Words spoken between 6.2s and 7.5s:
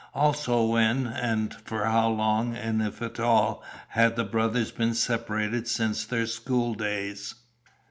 schooldays?